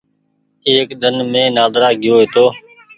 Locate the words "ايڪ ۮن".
0.67-1.15